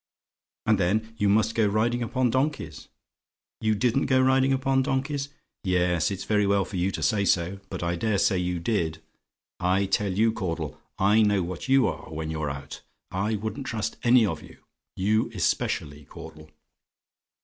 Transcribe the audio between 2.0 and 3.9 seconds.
upon donkeys. "YOU